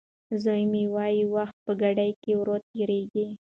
زوی 0.43 0.63
مې 0.71 0.83
وايي 0.95 1.23
وخت 1.35 1.55
په 1.65 1.71
ګاډي 1.81 2.11
کې 2.21 2.31
ورو 2.39 2.55
تېرېږي. 2.69 3.25